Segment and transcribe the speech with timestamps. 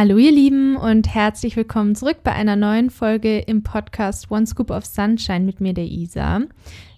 [0.00, 4.70] Hallo ihr Lieben und herzlich willkommen zurück bei einer neuen Folge im Podcast One Scoop
[4.70, 6.40] of Sunshine mit mir, der Isa.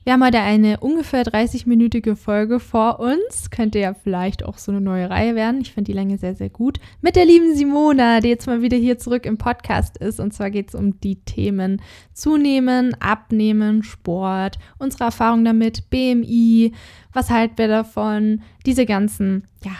[0.04, 3.50] Wir haben heute eine ungefähr 30-minütige Folge vor uns.
[3.50, 5.62] Könnte ja vielleicht auch so eine neue Reihe werden.
[5.62, 6.78] Ich finde die Länge sehr, sehr gut.
[7.00, 10.20] Mit der lieben Simona, die jetzt mal wieder hier zurück im Podcast ist.
[10.20, 11.82] Und zwar geht es um die Themen
[12.12, 16.70] Zunehmen, Abnehmen, Sport, unsere Erfahrung damit, BMI,
[17.12, 19.72] was halten wir davon, diese ganzen, ja,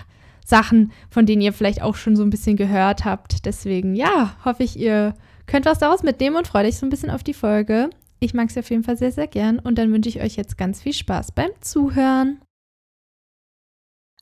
[0.45, 3.47] Sachen, von denen ihr vielleicht auch schon so ein bisschen gehört habt.
[3.47, 5.15] Deswegen, ja, hoffe ich, ihr
[5.47, 7.91] könnt was daraus mitnehmen und freut euch so ein bisschen auf die Folge.
[8.21, 10.57] Ich mag es auf jeden Fall sehr, sehr gern und dann wünsche ich euch jetzt
[10.57, 12.41] ganz viel Spaß beim Zuhören.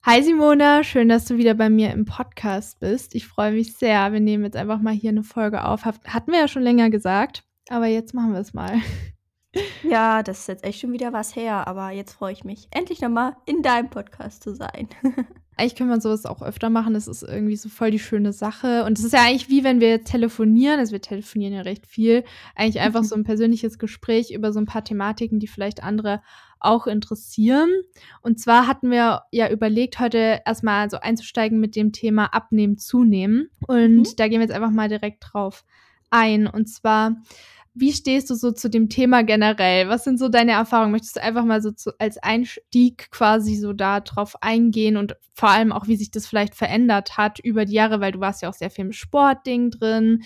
[0.03, 3.15] Hi Simona, schön, dass du wieder bei mir im Podcast bist.
[3.15, 4.13] Ich freue mich sehr.
[4.15, 5.85] Wir nehmen jetzt einfach mal hier eine Folge auf.
[5.85, 8.80] Hatten wir ja schon länger gesagt, aber jetzt machen wir es mal.
[9.83, 13.01] Ja, das ist jetzt echt schon wieder was her, aber jetzt freue ich mich, endlich
[13.01, 14.89] nochmal in deinem Podcast zu sein.
[15.61, 16.95] Eigentlich können wir sowas auch öfter machen.
[16.95, 18.85] Das ist irgendwie so voll die schöne Sache.
[18.85, 20.79] Und es ist ja eigentlich wie wenn wir telefonieren.
[20.79, 22.25] Also wir telefonieren ja recht viel.
[22.57, 26.23] Eigentlich einfach so ein persönliches Gespräch über so ein paar Thematiken, die vielleicht andere
[26.61, 27.69] auch interessieren.
[28.23, 33.51] Und zwar hatten wir ja überlegt, heute erstmal so einzusteigen mit dem Thema Abnehmen, Zunehmen.
[33.67, 34.17] Und mhm.
[34.17, 35.65] da gehen wir jetzt einfach mal direkt drauf
[36.09, 36.47] ein.
[36.47, 37.17] Und zwar
[37.74, 39.88] wie stehst du so zu dem Thema generell?
[39.88, 40.93] Was sind so deine Erfahrungen?
[40.93, 45.51] Möchtest du einfach mal so zu, als Einstieg quasi so da drauf eingehen und vor
[45.51, 48.49] allem auch, wie sich das vielleicht verändert hat über die Jahre, weil du warst ja
[48.49, 50.24] auch sehr viel im Sportding drin.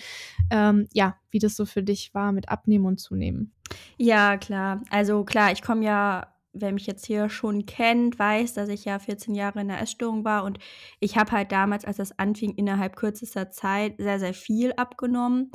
[0.49, 3.53] Ähm, ja, wie das so für dich war mit Abnehmen und Zunehmen.
[3.97, 4.81] Ja, klar.
[4.89, 8.97] Also klar, ich komme ja wer mich jetzt hier schon kennt, weiß, dass ich ja
[8.97, 10.57] 14 Jahre in der Essstörung war und
[10.99, 15.51] ich habe halt damals, als das anfing, innerhalb kürzester Zeit sehr, sehr viel abgenommen.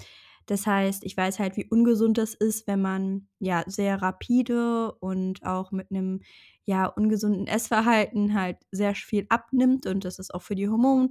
[0.50, 5.44] Das heißt, ich weiß halt, wie ungesund das ist, wenn man ja sehr rapide und
[5.44, 6.20] auch mit einem
[6.64, 11.10] ja ungesunden Essverhalten halt sehr viel abnimmt und das ist auch für die Hormon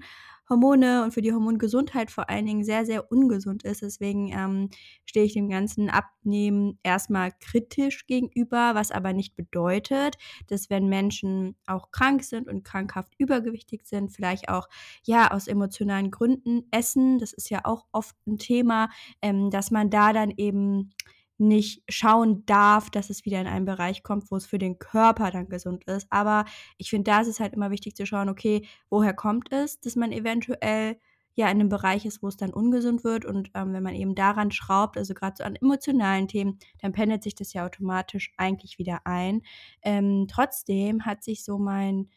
[0.50, 3.84] Hormone und für die Hormongesundheit vor allen Dingen sehr, sehr ungesund ist.
[3.84, 4.70] Deswegen ähm,
[5.06, 10.16] stehe ich dem ganzen Abnehmen erstmal kritisch gegenüber, was aber nicht bedeutet,
[10.48, 14.68] dass wenn Menschen auch krank sind und krankhaft übergewichtig sind, vielleicht auch
[15.06, 18.90] ja aus emotionalen Gründen essen, das ist ja auch oft ein Thema,
[19.22, 20.92] ähm, dass man da dann eben
[21.40, 25.32] nicht schauen darf, dass es wieder in einen Bereich kommt, wo es für den Körper
[25.32, 26.08] dann gesund ist.
[26.10, 26.46] Aber
[26.78, 29.96] ich finde, da ist es halt immer wichtig zu schauen, okay, woher kommt es, dass
[29.96, 30.98] man eventuell
[31.36, 33.24] ja in einem Bereich ist, wo es dann ungesund wird.
[33.26, 37.24] Und ähm, wenn man eben daran schraubt, also gerade so an emotionalen Themen, dann pendelt
[37.24, 39.42] sich das ja automatisch eigentlich wieder ein.
[39.82, 42.10] Ähm, trotzdem hat sich so mein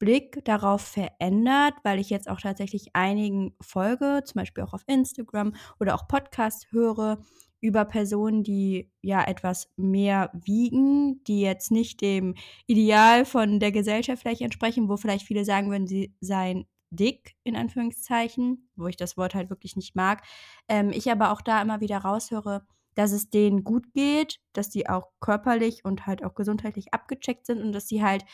[0.00, 5.54] Blick darauf verändert, weil ich jetzt auch tatsächlich einigen folge, zum Beispiel auch auf Instagram
[5.78, 7.18] oder auch Podcast höre,
[7.64, 12.34] über Personen, die ja etwas mehr wiegen, die jetzt nicht dem
[12.66, 17.56] Ideal von der Gesellschaft vielleicht entsprechen, wo vielleicht viele sagen würden, sie seien dick, in
[17.56, 20.22] Anführungszeichen, wo ich das Wort halt wirklich nicht mag.
[20.68, 22.66] Ähm, ich aber auch da immer wieder raushöre,
[22.96, 27.62] dass es denen gut geht, dass die auch körperlich und halt auch gesundheitlich abgecheckt sind
[27.62, 28.26] und dass sie halt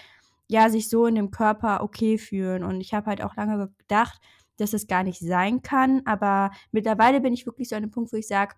[0.49, 2.65] ja sich so in dem Körper okay fühlen.
[2.65, 4.21] Und ich habe halt auch lange gedacht,
[4.57, 8.13] dass es gar nicht sein kann, aber mittlerweile bin ich wirklich so an dem Punkt,
[8.13, 8.57] wo ich sage,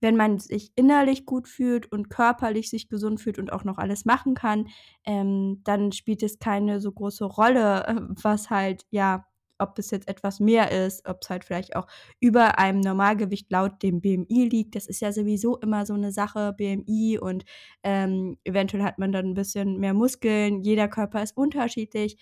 [0.00, 4.04] wenn man sich innerlich gut fühlt und körperlich sich gesund fühlt und auch noch alles
[4.04, 4.68] machen kann,
[5.04, 7.84] ähm, dann spielt es keine so große Rolle,
[8.22, 9.24] was halt, ja,
[9.60, 11.86] ob es jetzt etwas mehr ist, ob es halt vielleicht auch
[12.18, 14.74] über einem Normalgewicht laut dem BMI liegt.
[14.74, 17.44] Das ist ja sowieso immer so eine Sache, BMI und
[17.82, 20.62] ähm, eventuell hat man dann ein bisschen mehr Muskeln.
[20.62, 22.16] Jeder Körper ist unterschiedlich.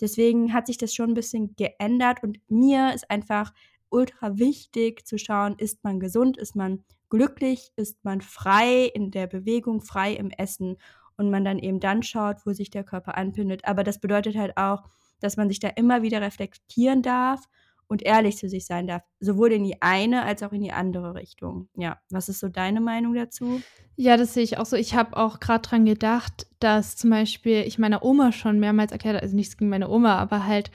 [0.00, 3.52] Deswegen hat sich das schon ein bisschen geändert und mir ist einfach
[3.90, 6.84] ultra wichtig zu schauen, ist man gesund, ist man
[7.14, 10.76] glücklich, ist man frei in der Bewegung, frei im Essen
[11.16, 13.64] und man dann eben dann schaut, wo sich der Körper anpindet.
[13.64, 14.82] Aber das bedeutet halt auch,
[15.20, 17.44] dass man sich da immer wieder reflektieren darf
[17.86, 21.14] und ehrlich zu sich sein darf, sowohl in die eine als auch in die andere
[21.14, 21.68] Richtung.
[21.76, 23.62] Ja, was ist so deine Meinung dazu?
[23.94, 24.74] Ja, das sehe ich auch so.
[24.74, 29.22] Ich habe auch gerade dran gedacht, dass zum Beispiel ich meiner Oma schon mehrmals erklärt,
[29.22, 30.72] also nichts gegen meine Oma, aber halt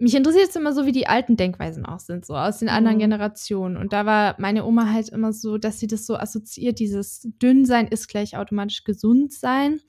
[0.00, 2.96] mich interessiert es immer so, wie die alten Denkweisen auch sind, so aus den anderen
[2.96, 3.02] mhm.
[3.02, 3.76] Generationen.
[3.76, 7.86] Und da war meine Oma halt immer so, dass sie das so assoziiert, dieses Dünnsein
[7.86, 9.80] ist gleich automatisch gesund sein.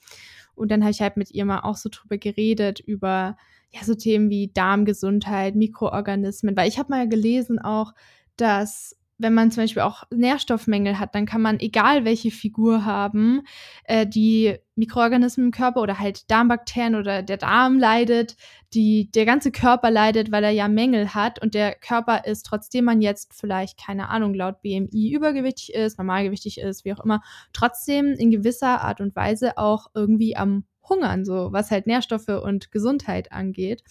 [0.54, 3.38] Und dann habe ich halt mit ihr mal auch so drüber geredet, über
[3.72, 7.94] ja so Themen wie Darmgesundheit, Mikroorganismen, weil ich habe mal gelesen auch,
[8.36, 13.42] dass wenn man zum Beispiel auch Nährstoffmängel hat, dann kann man, egal welche Figur haben,
[13.86, 18.36] äh, die Mikroorganismen im Körper oder halt Darmbakterien oder der Darm leidet,
[18.74, 22.86] die, der ganze Körper leidet, weil er ja Mängel hat und der Körper ist, trotzdem
[22.86, 27.22] man jetzt vielleicht, keine Ahnung, laut BMI übergewichtig ist, normalgewichtig ist, wie auch immer,
[27.54, 32.72] trotzdem in gewisser Art und Weise auch irgendwie am Hungern, so was halt Nährstoffe und
[32.72, 33.84] Gesundheit angeht.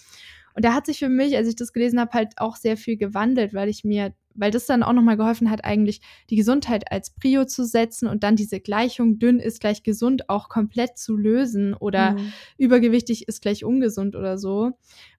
[0.55, 2.97] Und da hat sich für mich, als ich das gelesen habe, halt auch sehr viel
[2.97, 7.11] gewandelt, weil ich mir, weil das dann auch nochmal geholfen hat, eigentlich die Gesundheit als
[7.11, 11.75] Prio zu setzen und dann diese Gleichung dünn ist gleich gesund auch komplett zu lösen
[11.75, 12.33] oder mhm.
[12.59, 14.73] übergewichtig ist gleich ungesund oder so.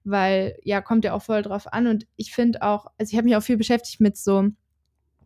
[0.04, 1.86] Weil ja, kommt ja auch voll drauf an.
[1.86, 4.48] Und ich finde auch, also ich habe mich auch viel beschäftigt mit so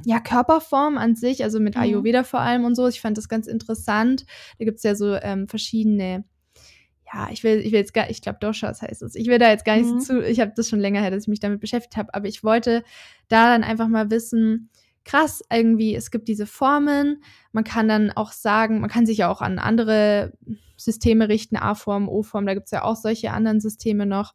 [0.05, 1.83] ja, Körperform an sich, also mit mhm.
[1.83, 2.87] Ayurveda vor allem und so.
[2.87, 4.25] Ich fand das ganz interessant.
[4.59, 6.25] Da gibt es ja so ähm, verschiedene
[7.17, 9.15] ja, ich will, ich will jetzt gar, ich glaube Doshas heißt es.
[9.15, 10.01] Ich will da jetzt gar nicht mhm.
[10.01, 12.45] zu, ich habe das schon länger her, dass ich mich damit beschäftigt habe, aber ich
[12.45, 12.85] wollte
[13.29, 14.69] da dann einfach mal wissen,
[15.05, 17.23] krass, irgendwie, es gibt diese Formen,
[17.53, 20.35] man kann dann auch sagen, man kann sich ja auch an andere
[20.77, 24.35] Systeme richten, A-Form, O-Form, da gibt es ja auch solche anderen Systeme noch.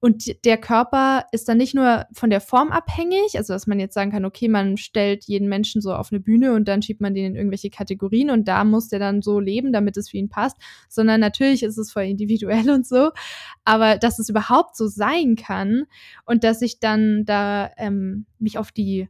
[0.00, 3.92] Und der Körper ist dann nicht nur von der Form abhängig, also dass man jetzt
[3.92, 7.14] sagen kann, okay, man stellt jeden Menschen so auf eine Bühne und dann schiebt man
[7.14, 10.30] den in irgendwelche Kategorien und da muss der dann so leben, damit es für ihn
[10.30, 10.56] passt,
[10.88, 13.10] sondern natürlich ist es voll individuell und so.
[13.64, 15.84] Aber dass es überhaupt so sein kann
[16.24, 19.08] und dass ich dann da ähm, mich auf die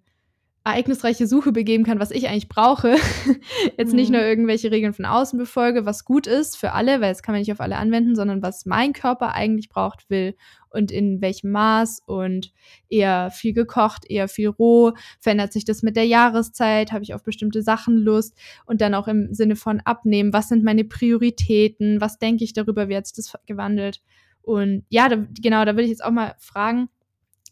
[0.64, 2.96] ereignisreiche Suche begeben kann, was ich eigentlich brauche.
[3.78, 3.96] Jetzt mhm.
[3.96, 7.32] nicht nur irgendwelche Regeln von außen befolge, was gut ist für alle, weil das kann
[7.32, 10.34] man nicht auf alle anwenden, sondern was mein Körper eigentlich braucht, will
[10.70, 12.52] und in welchem Maß und
[12.88, 14.92] eher viel gekocht, eher viel roh.
[15.18, 16.92] Verändert sich das mit der Jahreszeit?
[16.92, 18.38] Habe ich auf bestimmte Sachen Lust?
[18.66, 20.32] Und dann auch im Sinne von abnehmen.
[20.32, 22.00] Was sind meine Prioritäten?
[22.00, 22.88] Was denke ich darüber?
[22.88, 24.00] Wie hat sich das gewandelt?
[24.42, 26.88] Und ja, da, genau, da will ich jetzt auch mal fragen,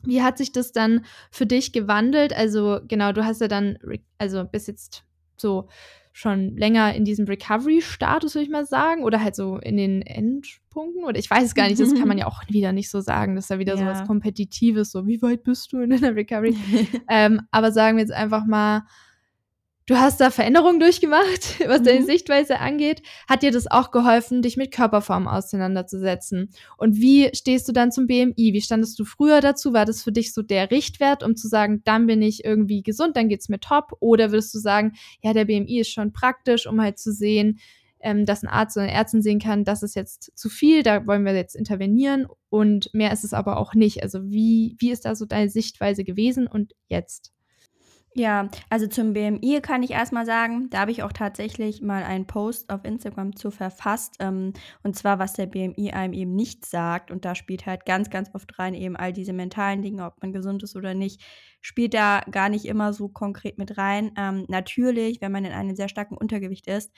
[0.02, 2.32] wie hat sich das dann für dich gewandelt?
[2.32, 3.78] Also genau, du hast ja dann,
[4.18, 5.04] also bis jetzt
[5.36, 5.68] so
[6.12, 11.04] schon länger in diesem Recovery-Status, würde ich mal sagen, oder halt so in den Endpunkten.
[11.04, 13.36] Oder ich weiß es gar nicht, das kann man ja auch wieder nicht so sagen.
[13.36, 13.78] Das ist ja wieder ja.
[13.78, 16.56] so was Kompetitives, so wie weit bist du in der Recovery?
[17.08, 18.82] ähm, aber sagen wir jetzt einfach mal,
[19.88, 22.04] Du hast da Veränderungen durchgemacht, was deine mhm.
[22.04, 23.00] Sichtweise angeht.
[23.26, 26.50] Hat dir das auch geholfen, dich mit Körperform auseinanderzusetzen?
[26.76, 28.52] Und wie stehst du dann zum BMI?
[28.52, 29.72] Wie standest du früher dazu?
[29.72, 33.16] War das für dich so der Richtwert, um zu sagen, dann bin ich irgendwie gesund,
[33.16, 33.92] dann geht's mir top?
[34.00, 34.92] Oder würdest du sagen,
[35.22, 37.58] ja, der BMI ist schon praktisch, um halt zu sehen,
[38.00, 41.06] ähm, dass ein Arzt oder eine Ärztin sehen kann, das ist jetzt zu viel, da
[41.06, 44.02] wollen wir jetzt intervenieren und mehr ist es aber auch nicht.
[44.02, 47.32] Also wie, wie ist da so deine Sichtweise gewesen und jetzt?
[48.18, 52.26] Ja, also zum BMI kann ich erstmal sagen, da habe ich auch tatsächlich mal einen
[52.26, 54.16] Post auf Instagram zu verfasst.
[54.18, 57.12] Ähm, und zwar, was der BMI einem eben nicht sagt.
[57.12, 60.32] Und da spielt halt ganz, ganz oft rein eben all diese mentalen Dinge, ob man
[60.32, 61.22] gesund ist oder nicht,
[61.60, 64.10] spielt da gar nicht immer so konkret mit rein.
[64.18, 66.90] Ähm, natürlich, wenn man in einem sehr starken Untergewicht ist,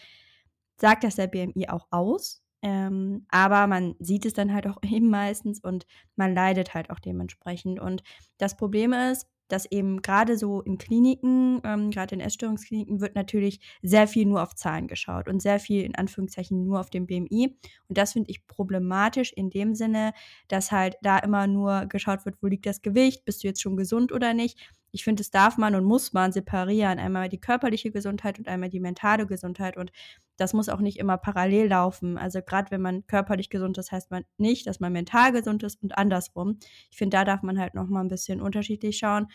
[0.79, 2.43] sagt das der BMI auch aus.
[2.63, 5.85] Ähm, aber man sieht es dann halt auch eben meistens und
[6.17, 7.79] man leidet halt auch dementsprechend.
[7.79, 8.03] Und
[8.39, 13.61] das Problem ist, dass eben gerade so in Kliniken, ähm, gerade in Essstörungskliniken, wird natürlich
[13.83, 17.57] sehr viel nur auf Zahlen geschaut und sehr viel in Anführungszeichen nur auf dem BMI.
[17.89, 20.13] Und das finde ich problematisch in dem Sinne,
[20.49, 23.77] dass halt da immer nur geschaut wird, wo liegt das Gewicht, bist du jetzt schon
[23.77, 24.59] gesund oder nicht.
[24.93, 26.99] Ich finde, das darf man und muss man separieren.
[26.99, 29.77] Einmal die körperliche Gesundheit und einmal die mentale Gesundheit.
[29.77, 29.93] Und
[30.37, 32.19] das muss auch nicht immer parallel laufen.
[32.19, 35.83] Also gerade wenn man körperlich gesund ist, heißt man nicht, dass man mental gesund ist
[35.83, 36.59] und andersrum.
[36.91, 39.29] Ich finde, da darf man halt noch mal ein bisschen unterschiedlich schauen.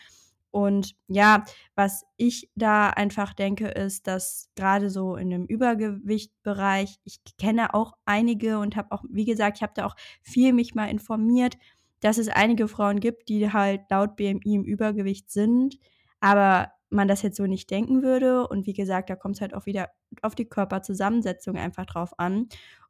[0.55, 1.43] Und ja,
[1.75, 7.91] was ich da einfach denke, ist, dass gerade so in dem Übergewichtbereich, ich kenne auch
[8.05, 11.57] einige und habe auch, wie gesagt, ich habe da auch viel mich mal informiert,
[12.01, 15.77] dass es einige Frauen gibt, die halt laut BMI im Übergewicht sind,
[16.19, 18.47] aber man das jetzt so nicht denken würde.
[18.47, 19.89] Und wie gesagt, da kommt es halt auch wieder
[20.21, 22.47] auf die Körperzusammensetzung einfach drauf an.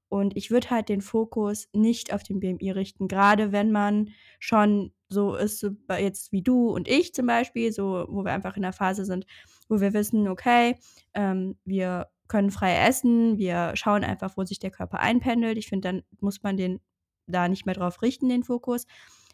[0.07, 4.09] Und ich würde halt den Fokus nicht auf den BMI richten, gerade wenn man
[4.39, 8.61] schon so ist, jetzt wie du und ich zum Beispiel, so wo wir einfach in
[8.61, 9.25] der Phase sind,
[9.67, 10.77] wo wir wissen, okay,
[11.13, 15.57] ähm, wir können frei essen, wir schauen einfach, wo sich der Körper einpendelt.
[15.57, 16.79] Ich finde, dann muss man den
[17.27, 18.85] da nicht mehr drauf richten, den Fokus.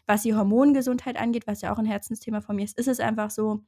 [0.06, 3.30] Was die Hormongesundheit angeht, was ja auch ein Herzensthema von mir ist, ist es einfach
[3.30, 3.60] so,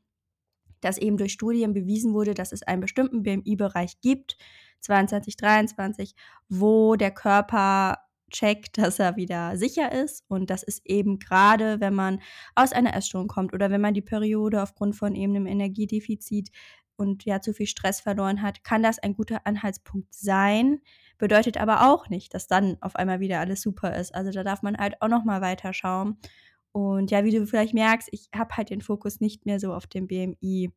[0.81, 4.37] dass eben durch Studien bewiesen wurde, dass es einen bestimmten BMI-Bereich gibt,
[4.81, 6.15] 22, 23,
[6.49, 7.99] wo der Körper
[8.31, 10.25] checkt, dass er wieder sicher ist.
[10.29, 12.21] Und das ist eben gerade, wenn man
[12.55, 16.51] aus einer Essstörung kommt oder wenn man die Periode aufgrund von eben einem Energiedefizit
[16.97, 20.81] und ja zu viel Stress verloren hat, kann das ein guter Anhaltspunkt sein.
[21.19, 24.15] Bedeutet aber auch nicht, dass dann auf einmal wieder alles super ist.
[24.15, 26.19] Also da darf man halt auch noch mal weiter schauen.
[26.73, 29.87] Und ja, wie du vielleicht merkst, ich habe halt den Fokus nicht mehr so auf
[29.87, 30.73] dem BMI.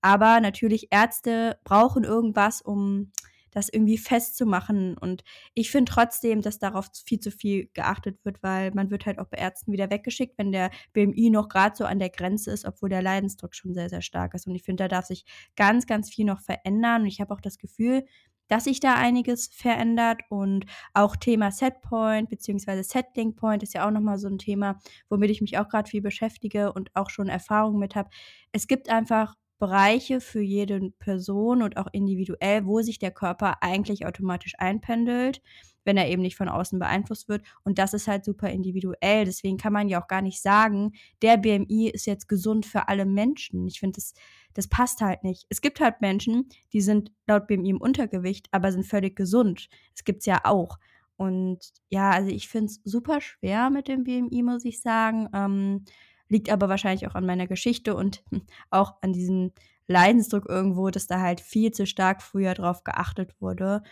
[0.00, 3.12] Aber natürlich, Ärzte brauchen irgendwas, um
[3.52, 4.98] das irgendwie festzumachen.
[4.98, 5.22] Und
[5.54, 9.26] ich finde trotzdem, dass darauf viel zu viel geachtet wird, weil man wird halt auch
[9.26, 12.88] bei Ärzten wieder weggeschickt, wenn der BMI noch gerade so an der Grenze ist, obwohl
[12.88, 14.46] der Leidensdruck schon sehr, sehr stark ist.
[14.46, 17.02] Und ich finde, da darf sich ganz, ganz viel noch verändern.
[17.02, 18.04] Und ich habe auch das Gefühl,
[18.48, 22.82] dass sich da einiges verändert und auch Thema Setpoint bzw.
[22.82, 24.78] Settling Point ist ja auch nochmal so ein Thema,
[25.08, 28.10] womit ich mich auch gerade viel beschäftige und auch schon Erfahrung mit habe.
[28.52, 34.04] Es gibt einfach Bereiche für jede Person und auch individuell, wo sich der Körper eigentlich
[34.04, 35.40] automatisch einpendelt,
[35.84, 37.44] wenn er eben nicht von außen beeinflusst wird.
[37.62, 39.24] Und das ist halt super individuell.
[39.24, 43.04] Deswegen kann man ja auch gar nicht sagen, der BMI ist jetzt gesund für alle
[43.04, 43.68] Menschen.
[43.68, 44.14] Ich finde, das,
[44.52, 45.46] das passt halt nicht.
[45.48, 49.68] Es gibt halt Menschen, die sind laut BMI im Untergewicht, aber sind völlig gesund.
[49.94, 50.80] Das gibt es ja auch.
[51.14, 55.28] Und ja, also ich finde es super schwer mit dem BMI, muss ich sagen.
[55.32, 55.84] Ähm,
[56.32, 58.24] Liegt aber wahrscheinlich auch an meiner Geschichte und
[58.70, 59.52] auch an diesem
[59.86, 63.82] Leidensdruck irgendwo, dass da halt viel zu stark früher drauf geachtet wurde.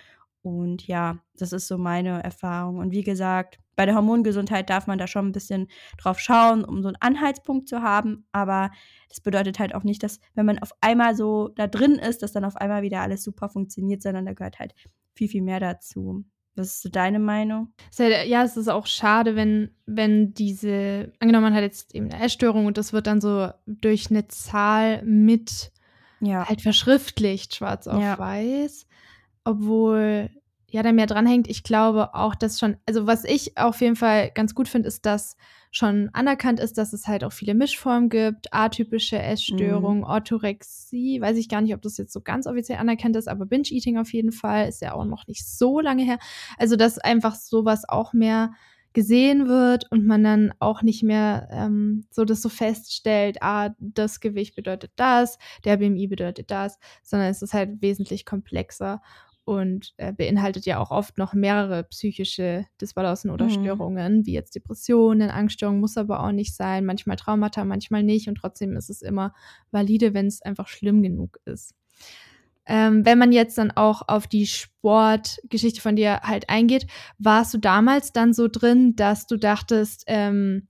[0.40, 2.78] Und ja, das ist so meine Erfahrung.
[2.78, 5.68] Und wie gesagt, bei der Hormongesundheit darf man da schon ein bisschen
[5.98, 8.26] drauf schauen, um so einen Anhaltspunkt zu haben.
[8.32, 8.70] Aber
[9.10, 12.32] das bedeutet halt auch nicht, dass, wenn man auf einmal so da drin ist, dass
[12.32, 14.74] dann auf einmal wieder alles super funktioniert, sondern da gehört halt
[15.12, 16.24] viel, viel mehr dazu.
[16.56, 17.72] Was ist so deine Meinung?
[17.96, 22.66] Ja, es ist auch schade, wenn, wenn diese, angenommen, man hat jetzt eben eine Essstörung
[22.66, 25.72] und das wird dann so durch eine Zahl mit
[26.20, 26.48] ja.
[26.48, 28.18] halt verschriftlicht, schwarz auf ja.
[28.18, 28.86] weiß.
[29.44, 30.30] Obwohl
[30.72, 31.48] ja da mehr dranhängt.
[31.48, 35.06] Ich glaube auch, dass schon, also was ich auf jeden Fall ganz gut finde, ist,
[35.06, 35.36] dass
[35.70, 40.04] schon anerkannt ist, dass es halt auch viele Mischformen gibt, atypische Essstörungen, mhm.
[40.04, 43.96] Orthorexie, weiß ich gar nicht, ob das jetzt so ganz offiziell anerkannt ist, aber Binge-Eating
[43.98, 46.18] auf jeden Fall ist ja auch noch nicht so lange her.
[46.58, 48.52] Also, dass einfach sowas auch mehr
[48.92, 54.18] gesehen wird und man dann auch nicht mehr ähm, so das so feststellt, ah, das
[54.18, 59.00] Gewicht bedeutet das, der BMI bedeutet das, sondern es ist halt wesentlich komplexer
[59.50, 63.50] und äh, beinhaltet ja auch oft noch mehrere psychische Disbalancen oder mhm.
[63.50, 68.36] Störungen, wie jetzt Depressionen, Angststörungen, muss aber auch nicht sein, manchmal Traumata, manchmal nicht und
[68.36, 69.34] trotzdem ist es immer
[69.72, 71.74] valide, wenn es einfach schlimm genug ist.
[72.64, 76.86] Ähm, wenn man jetzt dann auch auf die Sportgeschichte von dir halt eingeht,
[77.18, 80.68] warst du damals dann so drin, dass du dachtest, ähm,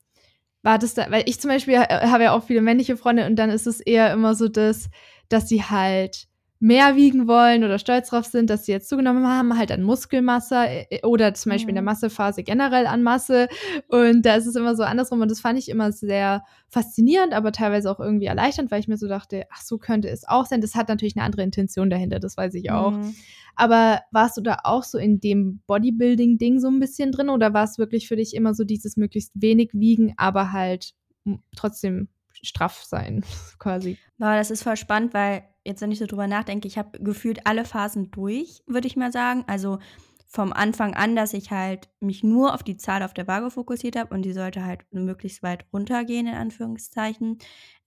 [0.63, 3.37] war das da, weil ich zum Beispiel äh, habe ja auch viele männliche Freunde und
[3.37, 4.89] dann ist es eher immer so das,
[5.29, 6.30] dass sie halt
[6.63, 10.87] mehr wiegen wollen oder stolz drauf sind, dass sie jetzt zugenommen haben, halt an Muskelmasse
[10.91, 11.87] äh, oder zum Beispiel in der mhm.
[11.87, 13.49] Massephase generell an Masse.
[13.89, 15.23] Und da ist es immer so andersrum.
[15.23, 18.99] Und das fand ich immer sehr faszinierend, aber teilweise auch irgendwie erleichternd, weil ich mir
[18.99, 20.61] so dachte, ach, so könnte es auch sein.
[20.61, 22.93] Das hat natürlich eine andere Intention dahinter, das weiß ich auch.
[22.93, 23.15] Mhm.
[23.57, 27.65] Aber warst du da auch so in dem Bodybuilding-Ding so ein bisschen drin oder war
[27.65, 30.93] es wirklich für dich immer so dieses möglichst wenig wiegen, aber halt
[31.57, 32.09] trotzdem
[32.43, 33.25] straff sein,
[33.59, 33.97] quasi?
[34.19, 37.47] Boah, das ist voll spannend, weil jetzt, wenn ich so drüber nachdenke, ich habe gefühlt
[37.47, 39.45] alle Phasen durch, würde ich mal sagen.
[39.47, 39.79] Also
[40.33, 43.97] vom Anfang an, dass ich halt mich nur auf die Zahl auf der Waage fokussiert
[43.97, 47.39] habe und die sollte halt möglichst weit runtergehen, in Anführungszeichen.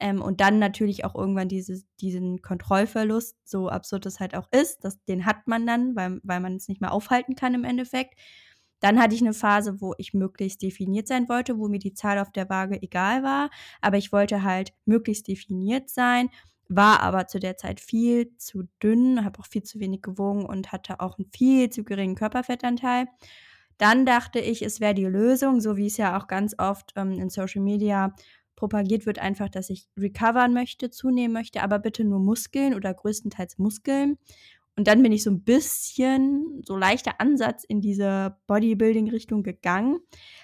[0.01, 4.83] Ähm, und dann natürlich auch irgendwann dieses, diesen Kontrollverlust, so absurd es halt auch ist,
[4.83, 8.19] das, den hat man dann, weil, weil man es nicht mehr aufhalten kann im Endeffekt.
[8.81, 12.19] Dann hatte ich eine Phase, wo ich möglichst definiert sein wollte, wo mir die Zahl
[12.19, 16.29] auf der Waage egal war, aber ich wollte halt möglichst definiert sein
[16.75, 20.71] war aber zu der Zeit viel zu dünn, habe auch viel zu wenig gewogen und
[20.71, 23.07] hatte auch einen viel zu geringen Körperfettanteil.
[23.77, 27.13] Dann dachte ich, es wäre die Lösung, so wie es ja auch ganz oft ähm,
[27.13, 28.13] in Social Media
[28.55, 33.57] propagiert wird, einfach, dass ich recovern möchte, zunehmen möchte, aber bitte nur Muskeln oder größtenteils
[33.57, 34.17] Muskeln.
[34.75, 39.99] Und dann bin ich so ein bisschen, so leichter Ansatz in diese Bodybuilding-Richtung gegangen.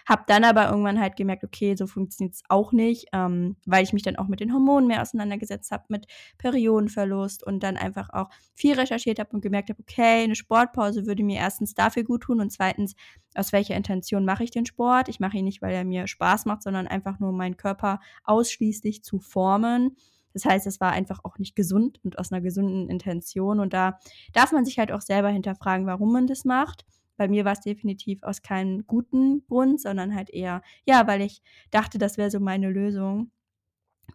[0.08, 3.92] Hab dann aber irgendwann halt gemerkt, okay, so funktioniert es auch nicht, ähm, weil ich
[3.92, 6.06] mich dann auch mit den Hormonen mehr auseinandergesetzt habe, mit
[6.38, 11.24] Periodenverlust und dann einfach auch viel recherchiert habe und gemerkt habe, okay, eine Sportpause würde
[11.24, 12.96] mir erstens dafür gut tun und zweitens,
[13.34, 15.10] aus welcher Intention mache ich den Sport?
[15.10, 19.04] Ich mache ihn nicht, weil er mir Spaß macht, sondern einfach nur, meinen Körper ausschließlich
[19.04, 19.96] zu formen.
[20.34, 23.60] Das heißt, es war einfach auch nicht gesund und aus einer gesunden Intention.
[23.60, 24.00] Und da
[24.34, 26.86] darf man sich halt auch selber hinterfragen, warum man das macht.
[27.18, 31.42] Bei mir war es definitiv aus keinem guten Grund, sondern halt eher, ja, weil ich
[31.72, 33.32] dachte, das wäre so meine Lösung.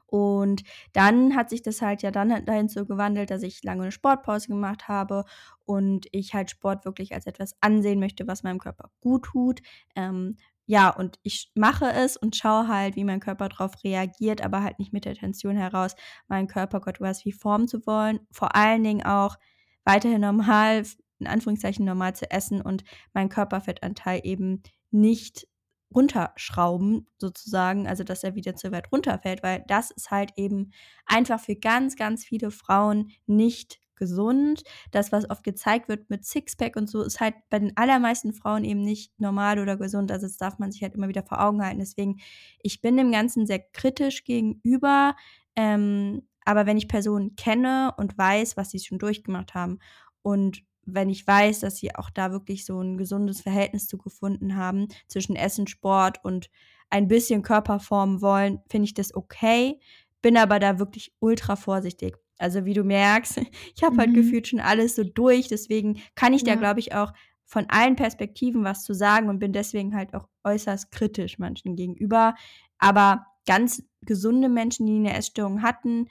[0.06, 3.92] Und dann hat sich das halt ja dann dahin so gewandelt, dass ich lange eine
[3.92, 5.24] Sportpause gemacht habe
[5.64, 9.60] und ich halt Sport wirklich als etwas ansehen möchte, was meinem Körper gut tut,
[9.96, 14.62] ähm, ja, und ich mache es und schaue halt, wie mein Körper darauf reagiert, aber
[14.62, 15.94] halt nicht mit der Intention heraus,
[16.28, 18.20] meinen Körper Gott weiß wie formen zu wollen.
[18.30, 19.36] Vor allen Dingen auch
[19.84, 20.84] weiterhin normal,
[21.18, 25.46] in Anführungszeichen normal zu essen und meinen Körperfettanteil eben nicht
[25.94, 30.72] runterschrauben, sozusagen, also dass er wieder zu weit runterfällt, weil das ist halt eben
[31.06, 34.62] einfach für ganz, ganz viele Frauen nicht gesund.
[34.90, 38.64] Das, was oft gezeigt wird mit Sixpack und so, ist halt bei den allermeisten Frauen
[38.64, 40.12] eben nicht normal oder gesund.
[40.12, 41.78] Also das darf man sich halt immer wieder vor Augen halten.
[41.78, 42.20] Deswegen,
[42.62, 45.16] ich bin dem Ganzen sehr kritisch gegenüber.
[45.56, 49.78] Ähm, aber wenn ich Personen kenne und weiß, was sie schon durchgemacht haben
[50.22, 54.56] und wenn ich weiß, dass sie auch da wirklich so ein gesundes Verhältnis zu gefunden
[54.56, 56.50] haben zwischen Essen, Sport und
[56.90, 59.80] ein bisschen Körper formen wollen, finde ich das okay,
[60.22, 62.16] bin aber da wirklich ultra vorsichtig.
[62.38, 63.38] Also wie du merkst,
[63.76, 64.14] ich habe halt Mhm.
[64.14, 66.56] gefühlt schon alles so durch, deswegen kann ich da, Ja.
[66.56, 67.12] glaube ich, auch
[67.46, 72.34] von allen Perspektiven was zu sagen und bin deswegen halt auch äußerst kritisch manchen gegenüber.
[72.78, 76.08] Aber ganz gesunde Menschen, die eine Essstörung hatten,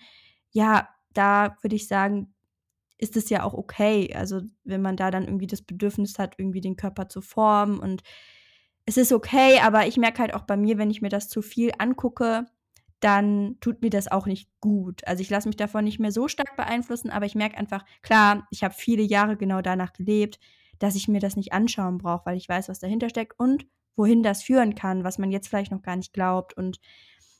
[0.51, 2.34] ja, da würde ich sagen,
[2.98, 4.13] ist es ja auch okay.
[4.15, 8.03] Also, wenn man da dann irgendwie das Bedürfnis hat, irgendwie den Körper zu formen und
[8.86, 11.42] es ist okay, aber ich merke halt auch bei mir, wenn ich mir das zu
[11.42, 12.46] viel angucke,
[13.03, 15.05] dann tut mir das auch nicht gut.
[15.07, 18.48] Also, ich lasse mich davon nicht mehr so stark beeinflussen, aber ich merke einfach, klar,
[18.51, 20.39] ich habe viele Jahre genau danach gelebt,
[20.79, 24.24] dass ich mir das nicht anschauen brauche, weil ich weiß, was dahinter steckt und wohin
[24.24, 26.55] das führen kann, was man jetzt vielleicht noch gar nicht glaubt.
[26.55, 26.79] Und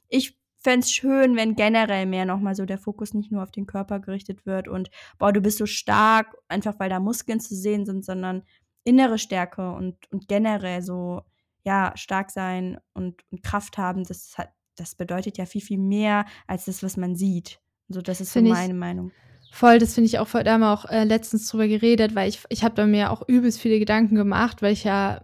[0.10, 3.66] ich fände es schön, wenn generell mehr nochmal so der Fokus nicht nur auf den
[3.66, 7.86] Körper gerichtet wird und boah, du bist so stark, einfach weil da Muskeln zu sehen
[7.86, 8.44] sind, sondern
[8.84, 11.22] innere Stärke und, und generell so,
[11.66, 16.26] ja, stark sein und, und Kraft haben, das hat, das bedeutet ja viel, viel mehr
[16.48, 17.60] als das, was man sieht.
[17.90, 19.12] Also das ist so Finde ich- meine Meinung.
[19.52, 20.44] Voll, das finde ich auch voll.
[20.44, 23.22] Da haben wir auch äh, letztens drüber geredet, weil ich, ich habe da mir auch
[23.28, 25.22] übelst viele Gedanken gemacht, weil ich ja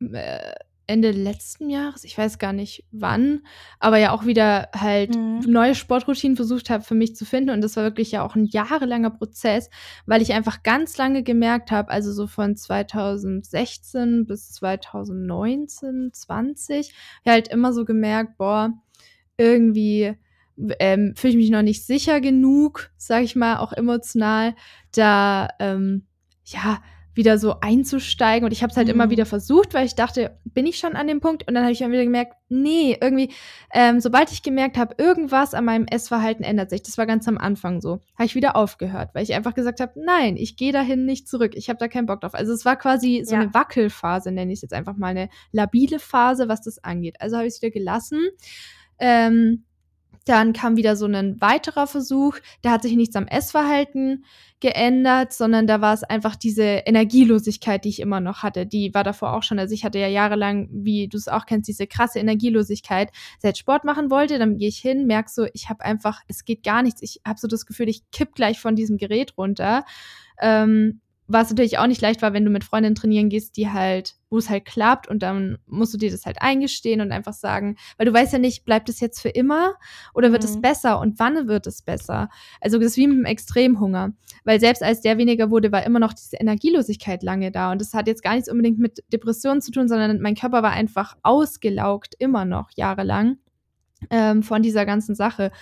[0.00, 0.52] äh,
[0.90, 3.40] Ende letzten Jahres, ich weiß gar nicht wann,
[3.78, 5.40] aber ja auch wieder halt Mhm.
[5.46, 7.50] neue Sportroutinen versucht habe für mich zu finden.
[7.50, 9.70] Und das war wirklich ja auch ein jahrelanger Prozess,
[10.04, 16.92] weil ich einfach ganz lange gemerkt habe, also so von 2016 bis 2019, 20,
[17.24, 18.72] halt immer so gemerkt, boah,
[19.38, 20.14] irgendwie
[20.78, 24.54] ähm, fühle ich mich noch nicht sicher genug, sage ich mal, auch emotional,
[24.94, 26.06] da ähm,
[26.44, 26.82] ja
[27.20, 28.44] wieder so einzusteigen.
[28.44, 28.94] Und ich habe es halt Mhm.
[28.94, 31.46] immer wieder versucht, weil ich dachte, bin ich schon an dem Punkt?
[31.46, 33.30] Und dann habe ich dann wieder gemerkt, nee, irgendwie,
[33.72, 37.38] ähm, sobald ich gemerkt habe, irgendwas an meinem Essverhalten ändert sich, das war ganz am
[37.38, 41.04] Anfang so, habe ich wieder aufgehört, weil ich einfach gesagt habe, nein, ich gehe dahin
[41.06, 42.34] nicht zurück, ich habe da keinen Bock drauf.
[42.34, 43.42] Also es war quasi so Ja.
[43.42, 47.16] eine Wackelphase, nenne ich es jetzt einfach mal, eine labile Phase, was das angeht.
[47.20, 48.18] Also habe ich es wieder gelassen.
[48.98, 49.64] Ähm,
[50.30, 52.38] dann kam wieder so ein weiterer Versuch.
[52.62, 54.24] Da hat sich nichts am Essverhalten
[54.60, 58.64] geändert, sondern da war es einfach diese Energielosigkeit, die ich immer noch hatte.
[58.64, 59.58] Die war davor auch schon.
[59.58, 63.10] Also ich hatte ja jahrelang, wie du es auch kennst, diese krasse Energielosigkeit.
[63.40, 66.62] Seit Sport machen wollte, dann gehe ich hin, merk so, ich habe einfach, es geht
[66.62, 67.02] gar nichts.
[67.02, 69.84] Ich habe so das Gefühl, ich kipp gleich von diesem Gerät runter.
[70.40, 71.00] Ähm,
[71.32, 74.38] was natürlich auch nicht leicht war, wenn du mit Freundinnen trainieren gehst, die halt, wo
[74.38, 78.06] es halt klappt und dann musst du dir das halt eingestehen und einfach sagen, weil
[78.06, 79.74] du weißt ja nicht, bleibt es jetzt für immer
[80.12, 80.60] oder wird es Mhm.
[80.62, 82.28] besser und wann wird es besser?
[82.60, 84.12] Also das ist wie mit dem Extremhunger,
[84.44, 87.94] weil selbst als der weniger wurde, war immer noch diese Energielosigkeit lange da und das
[87.94, 92.14] hat jetzt gar nichts unbedingt mit Depressionen zu tun, sondern mein Körper war einfach ausgelaugt,
[92.18, 93.36] immer noch jahrelang
[94.10, 95.52] ähm, von dieser ganzen Sache.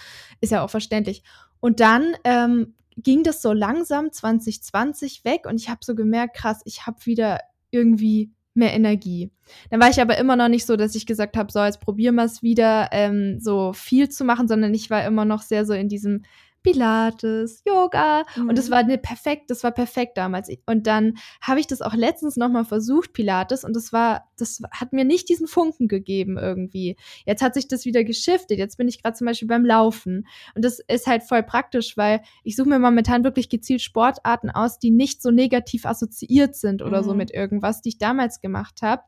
[0.41, 1.23] Ist ja auch verständlich.
[1.61, 6.61] Und dann ähm, ging das so langsam 2020 weg und ich habe so gemerkt, krass,
[6.65, 9.31] ich habe wieder irgendwie mehr Energie.
[9.71, 12.17] Dann war ich aber immer noch nicht so, dass ich gesagt habe, so, jetzt probieren
[12.17, 15.73] wir es wieder, ähm, so viel zu machen, sondern ich war immer noch sehr so
[15.73, 16.25] in diesem
[16.63, 18.73] Pilates, Yoga und das Mhm.
[18.73, 20.49] war eine perfekt, das war perfekt damals.
[20.67, 24.93] Und dann habe ich das auch letztens nochmal versucht, Pilates, und das war, das hat
[24.93, 26.97] mir nicht diesen Funken gegeben irgendwie.
[27.27, 28.59] Jetzt hat sich das wieder geschiftet.
[28.59, 30.27] Jetzt bin ich gerade zum Beispiel beim Laufen.
[30.55, 34.79] Und das ist halt voll praktisch, weil ich suche mir momentan wirklich gezielt Sportarten aus,
[34.79, 37.19] die nicht so negativ assoziiert sind oder so Mhm.
[37.19, 39.03] mit irgendwas, die ich damals gemacht habe.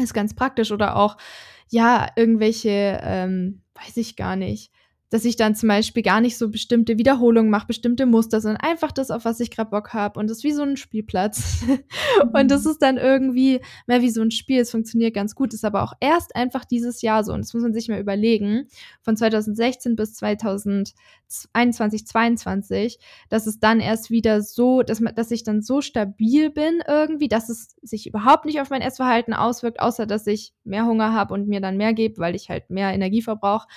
[0.00, 0.70] Ist ganz praktisch.
[0.72, 1.16] Oder auch,
[1.70, 4.70] ja, irgendwelche, ähm, weiß ich gar nicht
[5.14, 8.90] dass ich dann zum Beispiel gar nicht so bestimmte Wiederholungen mache, bestimmte Muster, sondern einfach
[8.90, 10.18] das, auf was ich gerade Bock habe.
[10.18, 11.62] Und das ist wie so ein Spielplatz.
[12.32, 14.62] und das ist dann irgendwie mehr wie so ein Spiel.
[14.62, 17.32] Es funktioniert ganz gut, ist aber auch erst einfach dieses Jahr so.
[17.32, 18.66] Und das muss man sich mal überlegen.
[19.02, 22.98] Von 2016 bis 2021, 22,
[23.28, 27.28] dass es dann erst wieder so, dass, man, dass ich dann so stabil bin irgendwie,
[27.28, 31.34] dass es sich überhaupt nicht auf mein Essverhalten auswirkt, außer dass ich mehr Hunger habe
[31.34, 33.68] und mir dann mehr gebe, weil ich halt mehr Energie verbrauche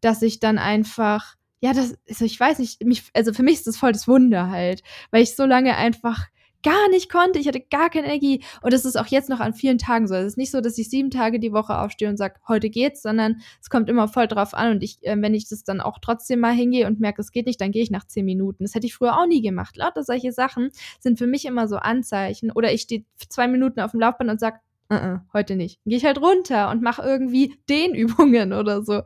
[0.00, 3.66] dass ich dann einfach, ja, das, also ich weiß nicht, mich, also für mich ist
[3.66, 6.28] das voll das Wunder halt, weil ich so lange einfach
[6.62, 9.54] gar nicht konnte, ich hatte gar keine Energie und das ist auch jetzt noch an
[9.54, 10.14] vielen Tagen so.
[10.14, 13.02] Es ist nicht so, dass ich sieben Tage die Woche aufstehe und sage, heute geht's,
[13.02, 15.98] sondern es kommt immer voll drauf an und ich, äh, wenn ich das dann auch
[16.00, 18.64] trotzdem mal hingehe und merke, es geht nicht, dann gehe ich nach zehn Minuten.
[18.64, 19.76] Das hätte ich früher auch nie gemacht.
[19.76, 23.92] Lauter solche Sachen sind für mich immer so Anzeichen oder ich stehe zwei Minuten auf
[23.92, 24.58] dem Laufband und sage,
[24.92, 25.80] uh heute nicht.
[25.84, 29.02] Gehe ich halt runter und mache irgendwie Dehnübungen oder so.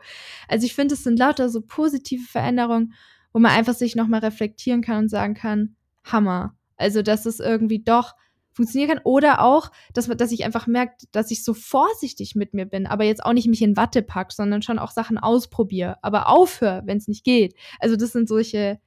[0.48, 2.94] Also ich finde, es sind lauter so positive Veränderungen,
[3.32, 6.56] wo man einfach sich nochmal reflektieren kann und sagen kann, Hammer.
[6.76, 8.14] Also, dass es irgendwie doch
[8.54, 9.04] funktionieren kann.
[9.04, 13.04] Oder auch, dass, dass ich einfach merke, dass ich so vorsichtig mit mir bin, aber
[13.04, 16.98] jetzt auch nicht mich in Watte pack, sondern schon auch Sachen ausprobiere, aber aufhöre, wenn
[16.98, 17.54] es nicht geht.
[17.80, 18.80] Also das sind solche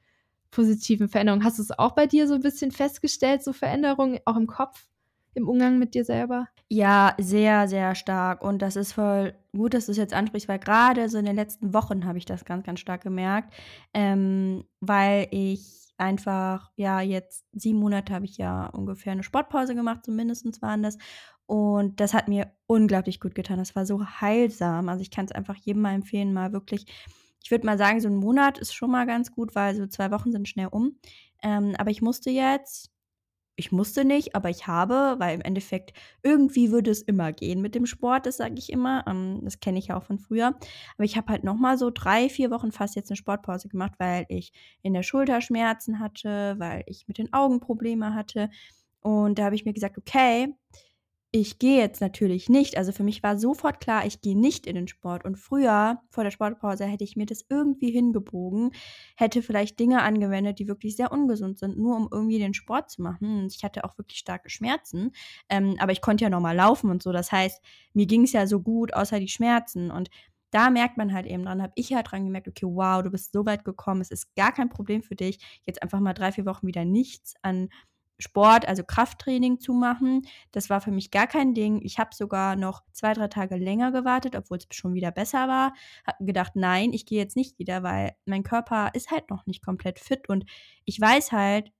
[0.52, 1.44] positiven Veränderungen.
[1.44, 4.88] Hast du es auch bei dir so ein bisschen festgestellt, so Veränderungen auch im Kopf,
[5.38, 6.47] im Umgang mit dir selber?
[6.69, 8.43] Ja, sehr, sehr stark.
[8.43, 11.36] Und das ist voll gut, dass du es jetzt ansprichst, weil gerade so in den
[11.36, 13.54] letzten Wochen habe ich das ganz, ganz stark gemerkt,
[13.93, 20.02] ähm, weil ich einfach, ja, jetzt sieben Monate habe ich ja ungefähr eine Sportpause gemacht,
[20.04, 20.97] zumindest waren das.
[21.45, 23.58] Und das hat mir unglaublich gut getan.
[23.58, 24.89] Das war so heilsam.
[24.89, 26.86] Also ich kann es einfach jedem mal empfehlen, mal wirklich
[27.47, 30.12] ich würde mal sagen, so ein Monat ist schon mal ganz gut, weil so zwei
[30.12, 31.00] Wochen sind schnell um.
[31.41, 32.91] Ähm, aber ich musste jetzt
[33.58, 35.91] ich musste nicht, aber ich habe, weil im Endeffekt
[36.22, 39.04] irgendwie würde es immer gehen mit dem Sport, das sage ich immer.
[39.08, 40.48] Ähm, das kenne ich ja auch von früher.
[40.96, 43.93] Aber ich habe halt noch mal so drei, vier Wochen fast jetzt eine Sportpause gemacht,
[43.98, 48.50] weil ich in der Schulter Schmerzen hatte, weil ich mit den Augen Probleme hatte.
[49.02, 50.54] Und da habe ich mir gesagt, okay,
[51.32, 52.78] ich gehe jetzt natürlich nicht.
[52.78, 55.26] Also für mich war sofort klar, ich gehe nicht in den Sport.
[55.26, 58.72] Und früher, vor der Sportpause, hätte ich mir das irgendwie hingebogen,
[59.18, 63.02] hätte vielleicht Dinge angewendet, die wirklich sehr ungesund sind, nur um irgendwie den Sport zu
[63.02, 63.48] machen.
[63.52, 65.12] Ich hatte auch wirklich starke Schmerzen.
[65.50, 67.12] Ähm, aber ich konnte ja nochmal laufen und so.
[67.12, 67.62] Das heißt,
[67.94, 69.92] mir ging es ja so gut, außer die Schmerzen.
[69.92, 70.10] Und
[70.52, 73.34] da merkt man halt eben dran, habe ich halt dran gemerkt, okay, wow, du bist
[73.34, 76.46] so weit gekommen, es ist gar kein Problem für dich, jetzt einfach mal drei, vier
[76.46, 77.70] Wochen wieder nichts an
[78.20, 80.24] Sport, also Krafttraining zu machen.
[80.52, 81.82] Das war für mich gar kein Ding.
[81.84, 85.74] Ich habe sogar noch zwei, drei Tage länger gewartet, obwohl es schon wieder besser war.
[86.06, 89.64] Habe gedacht, nein, ich gehe jetzt nicht wieder, weil mein Körper ist halt noch nicht
[89.64, 90.46] komplett fit und
[90.86, 91.72] ich weiß halt,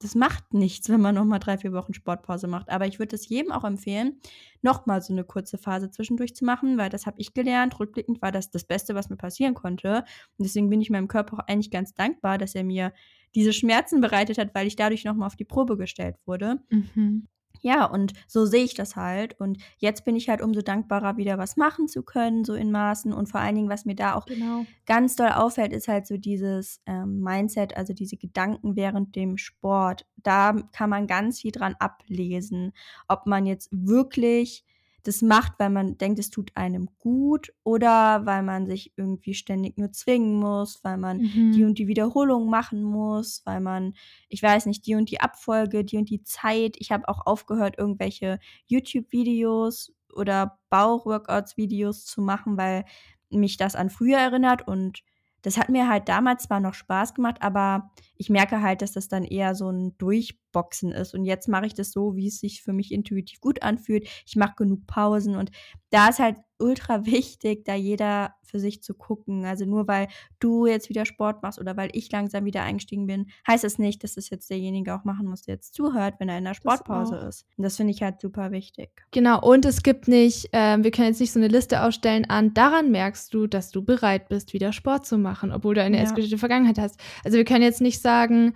[0.00, 2.68] das macht nichts, wenn man nochmal drei, vier Wochen Sportpause macht.
[2.68, 4.20] Aber ich würde es jedem auch empfehlen,
[4.60, 7.78] nochmal so eine kurze Phase zwischendurch zu machen, weil das habe ich gelernt.
[7.80, 10.04] Rückblickend war das das Beste, was mir passieren konnte.
[10.36, 12.92] Und deswegen bin ich meinem Körper auch eigentlich ganz dankbar, dass er mir
[13.36, 16.58] diese Schmerzen bereitet hat, weil ich dadurch nochmal auf die Probe gestellt wurde.
[16.70, 17.28] Mhm.
[17.60, 19.38] Ja, und so sehe ich das halt.
[19.40, 23.12] Und jetzt bin ich halt umso dankbarer, wieder was machen zu können, so in Maßen.
[23.12, 24.64] Und vor allen Dingen, was mir da auch genau.
[24.86, 30.06] ganz doll auffällt, ist halt so dieses ähm, Mindset, also diese Gedanken während dem Sport.
[30.16, 32.72] Da kann man ganz viel dran ablesen,
[33.08, 34.64] ob man jetzt wirklich
[35.06, 39.78] das macht, weil man denkt, es tut einem gut oder weil man sich irgendwie ständig
[39.78, 41.52] nur zwingen muss, weil man mhm.
[41.52, 43.94] die und die Wiederholung machen muss, weil man,
[44.28, 46.76] ich weiß nicht, die und die Abfolge, die und die Zeit.
[46.78, 52.84] Ich habe auch aufgehört, irgendwelche YouTube-Videos oder Bauchworkouts-Videos zu machen, weil
[53.30, 55.02] mich das an früher erinnert und
[55.46, 59.06] das hat mir halt damals zwar noch Spaß gemacht, aber ich merke halt, dass das
[59.06, 61.14] dann eher so ein Durchboxen ist.
[61.14, 64.08] Und jetzt mache ich das so, wie es sich für mich intuitiv gut anfühlt.
[64.26, 65.52] Ich mache genug Pausen und
[65.90, 69.44] da ist halt ultra wichtig, da jeder für sich zu gucken.
[69.44, 73.26] Also nur weil du jetzt wieder Sport machst oder weil ich langsam wieder eingestiegen bin,
[73.46, 76.38] heißt das nicht, dass das jetzt derjenige auch machen muss, der jetzt zuhört, wenn er
[76.38, 77.46] in der Sportpause ist.
[77.56, 78.90] Und das finde ich halt super wichtig.
[79.10, 82.54] Genau, und es gibt nicht, äh, wir können jetzt nicht so eine Liste ausstellen an,
[82.54, 86.04] daran merkst du, dass du bereit bist, wieder Sport zu machen, obwohl du eine ja.
[86.04, 87.00] essgerichtete Vergangenheit hast.
[87.24, 88.54] Also wir können jetzt nicht sagen,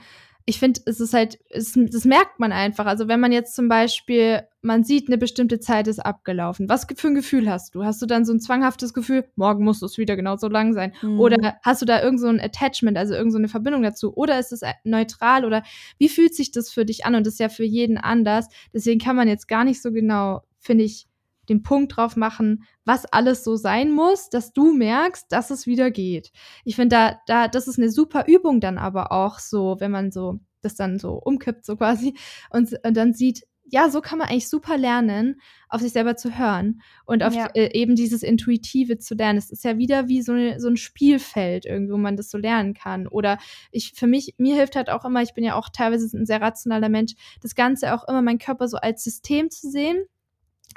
[0.50, 2.84] ich finde, es ist halt, es, das merkt man einfach.
[2.84, 6.68] Also wenn man jetzt zum Beispiel, man sieht, eine bestimmte Zeit ist abgelaufen.
[6.68, 7.84] Was für ein Gefühl hast du?
[7.84, 10.92] Hast du dann so ein zwanghaftes Gefühl, morgen muss es wieder genauso lang sein?
[11.02, 11.20] Mhm.
[11.20, 14.12] Oder hast du da irgend so ein Attachment, also irgend so eine Verbindung dazu?
[14.12, 15.44] Oder ist es neutral?
[15.44, 15.62] Oder
[15.98, 17.14] wie fühlt sich das für dich an?
[17.14, 18.48] Und das ist ja für jeden anders.
[18.74, 21.06] Deswegen kann man jetzt gar nicht so genau, finde ich,
[21.50, 25.90] den Punkt drauf machen, was alles so sein muss, dass du merkst, dass es wieder
[25.90, 26.32] geht.
[26.64, 30.10] Ich finde, da, da, das ist eine super Übung dann aber auch so, wenn man
[30.10, 32.14] so das dann so umkippt, so quasi,
[32.50, 36.36] und, und dann sieht, ja, so kann man eigentlich super lernen, auf sich selber zu
[36.36, 37.46] hören und auf ja.
[37.54, 39.38] äh, eben dieses Intuitive zu lernen.
[39.38, 42.38] Es ist ja wieder wie so, eine, so ein Spielfeld irgendwie, wo man das so
[42.38, 43.06] lernen kann.
[43.06, 43.38] Oder
[43.70, 46.40] ich, für mich, mir hilft halt auch immer, ich bin ja auch teilweise ein sehr
[46.40, 50.04] rationaler Mensch, das Ganze auch immer, meinen Körper so als System zu sehen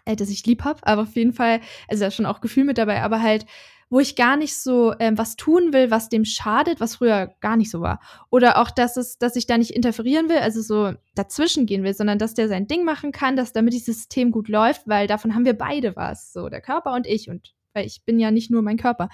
[0.06, 2.64] äh, das ich lieb habe, aber auf jeden Fall, also da ist schon auch Gefühl
[2.64, 3.46] mit dabei, aber halt,
[3.90, 7.58] wo ich gar nicht so ähm, was tun will, was dem schadet, was früher gar
[7.58, 8.00] nicht so war.
[8.32, 11.94] Oder auch, dass es, dass ich da nicht interferieren will, also so dazwischen gehen will,
[11.94, 15.36] sondern dass der sein Ding machen kann, dass damit dieses System gut läuft, weil davon
[15.36, 18.52] haben wir beide was, so der Körper und ich und weil ich bin ja nicht
[18.52, 19.10] nur mein Körper.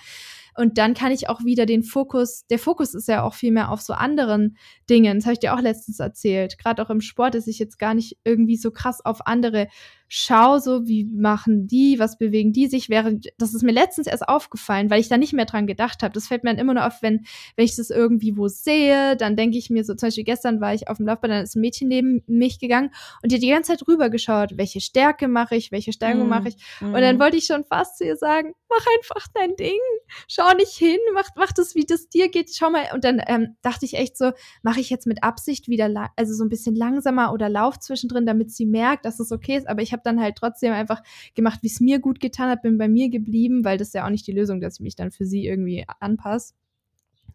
[0.55, 3.71] Und dann kann ich auch wieder den Fokus, der Fokus ist ja auch viel mehr
[3.71, 4.57] auf so anderen
[4.89, 5.17] Dingen.
[5.17, 6.57] Das habe ich dir auch letztens erzählt.
[6.57, 9.67] Gerade auch im Sport, dass ich jetzt gar nicht irgendwie so krass auf andere
[10.09, 14.27] schaue, so wie machen die, was bewegen die sich, während das ist mir letztens erst
[14.27, 16.13] aufgefallen, weil ich da nicht mehr dran gedacht habe.
[16.13, 19.35] Das fällt mir dann immer nur auf, wenn, wenn ich das irgendwie wo sehe, dann
[19.35, 21.61] denke ich mir so, zum Beispiel gestern war ich auf dem Laufbahn, dann ist ein
[21.61, 22.89] Mädchen neben mich gegangen
[23.21, 26.29] und die hat die ganze Zeit rüber geschaut, welche Stärke mache ich, welche Stärkung mm,
[26.29, 26.55] mache ich.
[26.81, 26.93] Mm.
[26.93, 29.79] Und dann wollte ich schon fast zu ihr sagen, mach einfach dein Ding,
[30.27, 32.85] schau nicht hin, mach, mach das, wie das dir geht, schau mal.
[32.93, 34.31] Und dann ähm, dachte ich echt so,
[34.63, 38.51] mache ich jetzt mit Absicht wieder, also so ein bisschen langsamer oder lauf zwischendrin, damit
[38.51, 39.67] sie merkt, dass es okay ist.
[39.67, 41.01] Aber ich habe habe dann halt trotzdem einfach
[41.35, 44.05] gemacht, wie es mir gut getan hat, bin bei mir geblieben, weil das ist ja
[44.05, 46.53] auch nicht die Lösung, dass ich mich dann für sie irgendwie anpasse.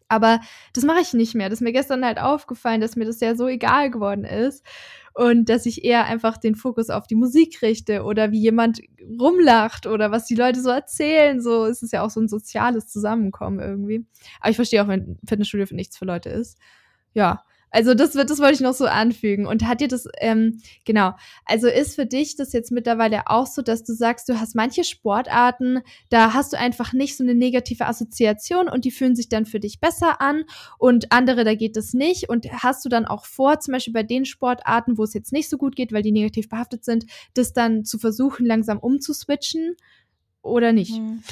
[0.07, 0.39] Aber
[0.73, 1.49] das mache ich nicht mehr.
[1.49, 4.63] Das ist mir gestern halt aufgefallen, dass mir das ja so egal geworden ist
[5.15, 8.81] und dass ich eher einfach den Fokus auf die Musik richte oder wie jemand
[9.19, 11.41] rumlacht oder was die Leute so erzählen.
[11.41, 14.05] So ist es ja auch so ein soziales Zusammenkommen irgendwie.
[14.41, 16.59] Aber ich verstehe auch, wenn Fitnessstudio für nichts für Leute ist.
[17.13, 17.43] Ja,
[17.75, 19.45] also das das wollte ich noch so anfügen.
[19.45, 21.11] Und hat dir das, ähm, genau,
[21.43, 24.85] also ist für dich das jetzt mittlerweile auch so, dass du sagst, du hast manche
[24.85, 29.45] Sportarten, da hast du einfach nicht so eine negative Assoziation und die fühlen sich dann
[29.45, 30.45] für dich besser an
[30.77, 32.29] und andere, da geht es nicht.
[32.29, 35.49] Und hast du dann auch vor, zum Beispiel bei den Sportarten, wo es jetzt nicht
[35.49, 39.75] so gut geht, weil die negativ behaftet sind, das dann zu versuchen, langsam umzuswitchen
[40.41, 40.97] oder nicht?
[40.97, 41.23] Mhm.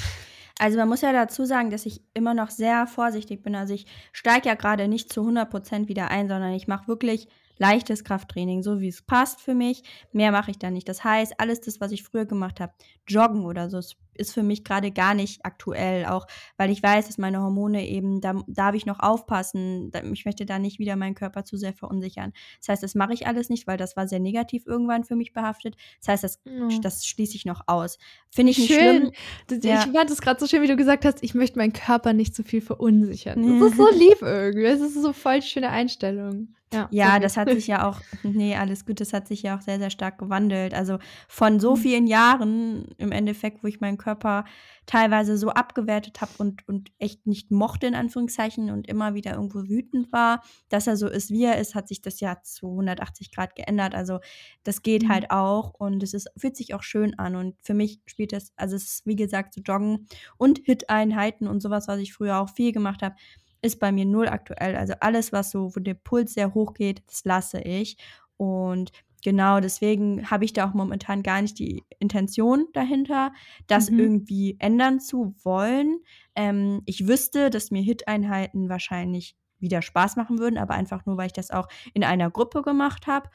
[0.58, 3.54] Also man muss ja dazu sagen, dass ich immer noch sehr vorsichtig bin.
[3.56, 8.04] Also ich steige ja gerade nicht zu 100% wieder ein, sondern ich mache wirklich leichtes
[8.04, 9.82] Krafttraining, so wie es passt für mich.
[10.12, 10.88] Mehr mache ich da nicht.
[10.88, 12.72] Das heißt, alles das, was ich früher gemacht habe,
[13.06, 13.80] Joggen oder so,
[14.16, 18.20] ist für mich gerade gar nicht aktuell, auch weil ich weiß, dass meine Hormone eben,
[18.20, 19.90] da darf ich noch aufpassen.
[20.12, 22.32] Ich möchte da nicht wieder meinen Körper zu sehr verunsichern.
[22.60, 25.32] Das heißt, das mache ich alles nicht, weil das war sehr negativ irgendwann für mich
[25.32, 25.76] behaftet.
[26.00, 26.40] Das heißt, das,
[26.82, 27.98] das schließe ich noch aus.
[28.30, 29.12] Finde ich nicht schön.
[29.48, 29.62] schlimm.
[29.62, 29.84] Ja.
[29.84, 32.34] Ich fand es gerade so schön, wie du gesagt hast, ich möchte meinen Körper nicht
[32.34, 33.60] zu viel verunsichern.
[33.60, 34.64] Das ist so lieb irgendwie.
[34.64, 36.48] Es ist so voll schöne Einstellung.
[36.74, 39.60] Ja, ja das hat sich ja auch, nee, alles gut, das hat sich ja auch
[39.60, 40.74] sehr, sehr stark gewandelt.
[40.74, 40.98] Also
[41.28, 41.80] von so mhm.
[41.80, 44.44] vielen Jahren im Endeffekt, wo ich meinen Körper
[44.86, 49.68] teilweise so abgewertet habe und, und echt nicht mochte, in Anführungszeichen, und immer wieder irgendwo
[49.68, 53.32] wütend war, dass er so ist, wie er ist, hat sich das ja zu 180
[53.32, 53.94] Grad geändert.
[53.94, 54.20] Also
[54.62, 55.08] das geht mhm.
[55.08, 57.34] halt auch und es ist, fühlt sich auch schön an.
[57.34, 61.60] Und für mich spielt das, also es ist wie gesagt so Joggen und Hit-Einheiten und
[61.60, 63.16] sowas, was ich früher auch viel gemacht habe
[63.62, 64.76] ist bei mir null aktuell.
[64.76, 67.96] Also alles, was so, wo der Puls sehr hoch geht, das lasse ich.
[68.36, 68.92] Und
[69.24, 73.32] genau deswegen habe ich da auch momentan gar nicht die Intention dahinter,
[73.66, 73.98] das mhm.
[73.98, 75.98] irgendwie ändern zu wollen.
[76.36, 81.26] Ähm, ich wüsste, dass mir Hit-Einheiten wahrscheinlich wieder Spaß machen würden, aber einfach nur, weil
[81.26, 83.30] ich das auch in einer Gruppe gemacht habe.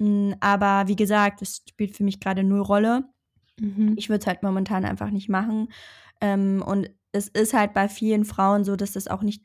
[0.00, 3.04] Hm, aber wie gesagt, das spielt für mich gerade null Rolle.
[3.60, 3.94] Mhm.
[3.96, 5.68] Ich würde es halt momentan einfach nicht machen.
[6.20, 9.44] Ähm, und es ist halt bei vielen Frauen so, dass das auch nicht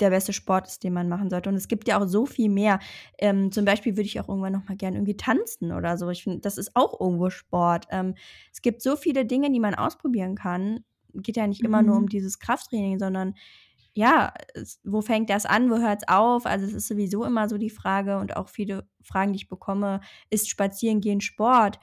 [0.00, 1.48] der beste Sport ist, den man machen sollte.
[1.48, 2.80] Und es gibt ja auch so viel mehr.
[3.18, 6.10] Ähm, zum Beispiel würde ich auch irgendwann noch mal gerne irgendwie tanzen oder so.
[6.10, 7.86] Ich finde, das ist auch irgendwo Sport.
[7.90, 8.14] Ähm,
[8.52, 10.80] es gibt so viele Dinge, die man ausprobieren kann.
[11.14, 11.68] Geht ja nicht mhm.
[11.68, 12.08] immer nur um mhm.
[12.08, 13.34] dieses Krafttraining, sondern
[13.94, 16.44] ja, es, wo fängt das an, wo hört es auf?
[16.44, 20.00] Also es ist sowieso immer so die Frage und auch viele Fragen, die ich bekomme,
[20.28, 21.78] ist Spazierengehen Sport?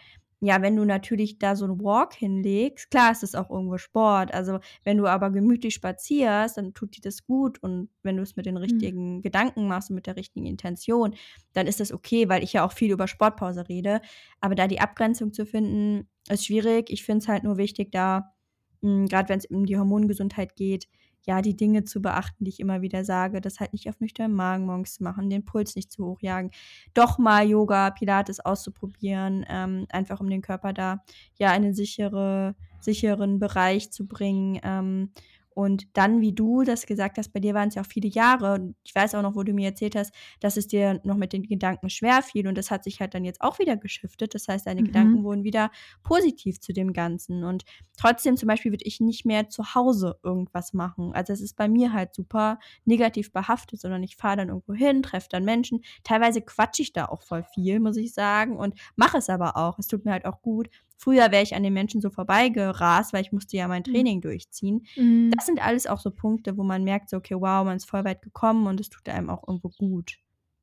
[0.45, 4.33] Ja, wenn du natürlich da so 'n Walk hinlegst klar ist es auch irgendwo Sport.
[4.33, 8.35] Also, wenn du aber gemütlich spazierst, dann tut dir das gut und wenn du es
[8.35, 8.93] mit den Mhm.
[8.97, 11.15] richtigen Gedanken machst und mit der richtigen Intention,
[11.53, 14.01] dann ist das okay, weil ich ja auch viel über Sportpause rede.
[14.41, 16.89] Aber da die Abgrenzung zu finden, ist schwierig.
[16.89, 18.33] Ich finde es halt nur wichtig, da,
[18.81, 20.87] hm, grad wenn's um die Hormongesundheit geht
[21.25, 24.35] ja, die Dinge zu beachten, die ich immer wieder sage, das halt nicht auf nüchternen
[24.35, 26.51] Magen morgens machen, den Puls nicht zu hoch jagen,
[26.93, 31.03] doch mal Yoga, Pilates auszuprobieren, ähm, einfach um den Körper da
[31.37, 34.59] ja in einen sichere, sicheren Bereich zu bringen.
[34.63, 35.11] Ähm,
[35.55, 38.53] und dann, wie du das gesagt hast, bei dir waren es ja auch viele Jahre.
[38.53, 41.33] Und ich weiß auch noch, wo du mir erzählt hast, dass es dir noch mit
[41.33, 42.47] den Gedanken schwer fiel.
[42.47, 44.33] Und das hat sich halt dann jetzt auch wieder geschiftet.
[44.33, 44.85] Das heißt, deine mhm.
[44.85, 45.71] Gedanken wurden wieder
[46.03, 47.43] positiv zu dem Ganzen.
[47.43, 47.63] Und
[47.97, 51.13] trotzdem zum Beispiel würde ich nicht mehr zu Hause irgendwas machen.
[51.13, 55.03] Also es ist bei mir halt super negativ behaftet, sondern ich fahre dann irgendwo hin,
[55.03, 55.83] treffe dann Menschen.
[56.03, 58.57] Teilweise quatsche ich da auch voll viel, muss ich sagen.
[58.57, 59.77] Und mache es aber auch.
[59.79, 60.69] Es tut mir halt auch gut.
[61.03, 63.91] Früher wäre ich an den Menschen so vorbeigerast, weil ich musste ja mein mhm.
[63.91, 64.21] Training mhm.
[64.21, 64.85] durchziehen.
[64.95, 65.31] Mhm.
[65.35, 68.05] Das sind alles auch so Punkte, wo man merkt, so, okay, wow, man ist voll
[68.05, 70.13] weit gekommen und es tut einem auch irgendwo gut.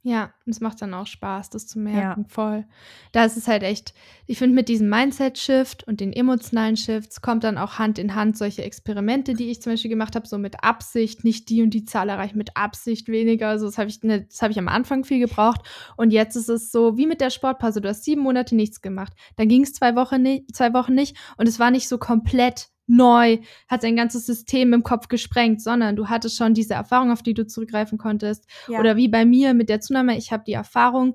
[0.02, 2.28] Ja, es macht dann auch Spaß, das zu merken, ja.
[2.28, 2.64] voll.
[3.12, 3.92] Da ist es halt echt,
[4.26, 8.38] ich finde, mit diesem Mindset-Shift und den emotionalen Shifts kommt dann auch Hand in Hand
[8.38, 11.84] solche Experimente, die ich zum Beispiel gemacht habe, so mit Absicht, nicht die und die
[11.84, 13.48] Zahl erreichen, mit Absicht weniger.
[13.48, 15.60] Also das habe ich, ne, das habe ich am Anfang viel gebraucht.
[15.98, 19.12] Und jetzt ist es so, wie mit der Sportpause, du hast sieben Monate nichts gemacht.
[19.36, 23.38] Dann ging es zwei Wochen, zwei Wochen nicht und es war nicht so komplett neu,
[23.68, 27.34] hat sein ganzes System im Kopf gesprengt, sondern du hattest schon diese Erfahrung, auf die
[27.34, 28.46] du zurückgreifen konntest.
[28.68, 28.80] Ja.
[28.80, 31.14] Oder wie bei mir mit der Zunahme, ich habe die Erfahrung,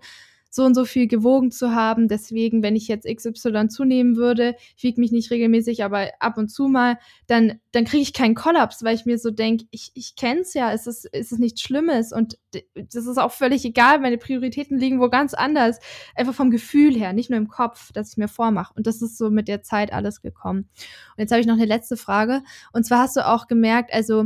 [0.55, 2.07] so und so viel gewogen zu haben.
[2.07, 6.49] Deswegen, wenn ich jetzt XY zunehmen würde, ich wiege mich nicht regelmäßig, aber ab und
[6.49, 10.15] zu mal, dann, dann kriege ich keinen Kollaps, weil ich mir so denke, ich, ich
[10.15, 12.37] kenne es ja, es ist, es ist nichts Schlimmes und
[12.73, 15.79] das ist auch völlig egal, meine Prioritäten liegen wo ganz anders.
[16.15, 18.73] Einfach vom Gefühl her, nicht nur im Kopf, dass ich mir vormache.
[18.75, 20.69] Und das ist so mit der Zeit alles gekommen.
[21.17, 22.43] Und jetzt habe ich noch eine letzte Frage.
[22.71, 24.25] Und zwar hast du auch gemerkt, also,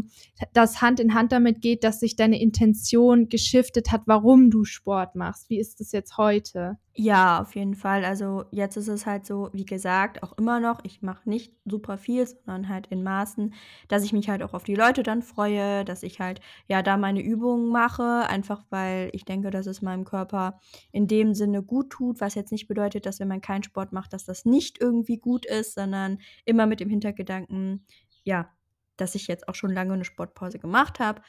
[0.53, 5.15] dass Hand in Hand damit geht, dass sich deine Intention geschiftet hat, warum du Sport
[5.15, 5.49] machst.
[5.49, 6.77] Wie ist das jetzt heute?
[6.95, 8.03] Ja, auf jeden Fall.
[8.03, 11.97] Also jetzt ist es halt so, wie gesagt, auch immer noch, ich mache nicht super
[11.97, 13.53] viel, sondern halt in Maßen,
[13.87, 16.97] dass ich mich halt auch auf die Leute dann freue, dass ich halt ja da
[16.97, 20.59] meine Übungen mache, einfach weil ich denke, dass es meinem Körper
[20.91, 24.11] in dem Sinne gut tut, was jetzt nicht bedeutet, dass wenn man keinen Sport macht,
[24.11, 27.85] dass das nicht irgendwie gut ist, sondern immer mit dem Hintergedanken,
[28.25, 28.49] ja,
[28.97, 31.21] dass ich jetzt auch schon lange eine Sportpause gemacht habe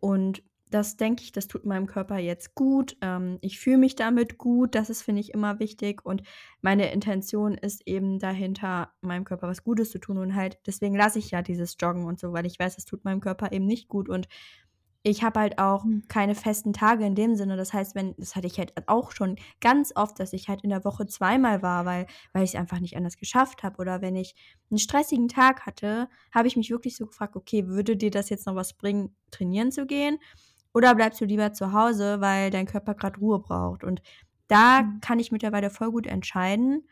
[0.00, 2.96] und das denke ich, das tut meinem Körper jetzt gut.
[3.00, 4.74] Ähm, ich fühle mich damit gut.
[4.74, 6.04] Das ist, finde ich, immer wichtig.
[6.04, 6.22] Und
[6.62, 10.18] meine Intention ist eben dahinter, meinem Körper was Gutes zu tun.
[10.18, 13.04] Und halt, deswegen lasse ich ja dieses Joggen und so, weil ich weiß, es tut
[13.04, 14.08] meinem Körper eben nicht gut.
[14.08, 14.28] Und
[15.02, 16.02] ich habe halt auch mhm.
[16.08, 17.56] keine festen Tage in dem Sinne.
[17.56, 20.70] Das heißt, wenn, das hatte ich halt auch schon ganz oft, dass ich halt in
[20.70, 23.78] der Woche zweimal war, weil, weil ich es einfach nicht anders geschafft habe.
[23.78, 24.34] Oder wenn ich
[24.70, 28.46] einen stressigen Tag hatte, habe ich mich wirklich so gefragt, okay, würde dir das jetzt
[28.46, 30.18] noch was bringen, trainieren zu gehen?
[30.72, 33.84] Oder bleibst du lieber zu Hause, weil dein Körper gerade Ruhe braucht?
[33.84, 34.02] Und
[34.48, 35.00] da mhm.
[35.00, 36.86] kann ich mittlerweile voll gut entscheiden.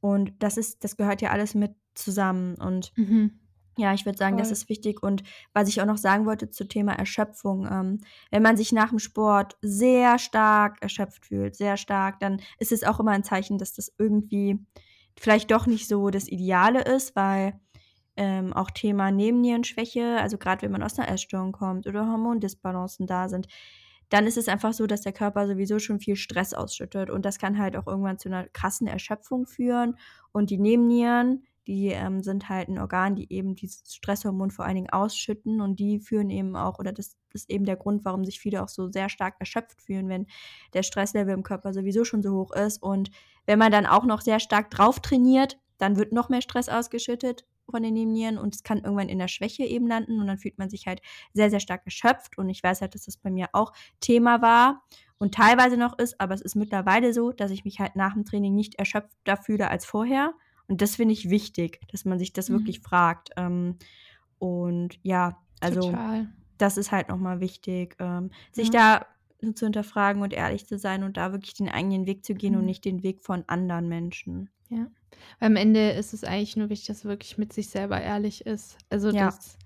[0.00, 2.56] Und das ist, das gehört ja alles mit zusammen.
[2.56, 3.40] Und mhm.
[3.76, 4.42] ja, ich würde sagen, voll.
[4.42, 5.02] das ist wichtig.
[5.02, 8.90] Und was ich auch noch sagen wollte zum Thema Erschöpfung, ähm, wenn man sich nach
[8.90, 13.58] dem Sport sehr stark erschöpft fühlt, sehr stark, dann ist es auch immer ein Zeichen,
[13.58, 14.58] dass das irgendwie
[15.18, 17.60] vielleicht doch nicht so das Ideale ist, weil
[18.16, 23.28] ähm, auch Thema Nebennierenschwäche, also gerade wenn man aus einer Essstörung kommt oder Hormondisbalancen da
[23.28, 23.48] sind,
[24.12, 27.38] dann ist es einfach so, dass der Körper sowieso schon viel Stress ausschüttet und das
[27.38, 29.96] kann halt auch irgendwann zu einer krassen Erschöpfung führen.
[30.32, 34.74] Und die Nebennieren, die ähm, sind halt ein Organ, die eben dieses Stresshormon vor allen
[34.74, 38.38] Dingen ausschütten und die führen eben auch, oder das ist eben der Grund, warum sich
[38.38, 40.26] viele auch so sehr stark erschöpft fühlen, wenn
[40.74, 42.82] der Stresslevel im Körper sowieso schon so hoch ist.
[42.82, 43.10] Und
[43.46, 47.46] wenn man dann auch noch sehr stark drauf trainiert, dann wird noch mehr Stress ausgeschüttet
[47.70, 50.58] von den Nebennieren und es kann irgendwann in der Schwäche eben landen und dann fühlt
[50.58, 51.00] man sich halt
[51.32, 54.82] sehr, sehr stark erschöpft und ich weiß halt, dass das bei mir auch Thema war
[55.18, 58.24] und teilweise noch ist, aber es ist mittlerweile so, dass ich mich halt nach dem
[58.24, 60.34] Training nicht erschöpfter fühle als vorher
[60.68, 62.54] und das finde ich wichtig, dass man sich das mhm.
[62.54, 63.76] wirklich fragt ähm,
[64.38, 66.28] und ja, also Total.
[66.58, 69.00] das ist halt nochmal wichtig, ähm, sich ja.
[69.00, 69.06] da
[69.54, 72.60] zu hinterfragen und ehrlich zu sein und da wirklich den eigenen Weg zu gehen mhm.
[72.60, 74.50] und nicht den Weg von anderen Menschen.
[74.68, 74.86] Ja.
[75.40, 78.76] Am Ende ist es eigentlich nur wichtig, dass es wirklich mit sich selber ehrlich ist.
[78.90, 79.26] Also ja.
[79.26, 79.56] das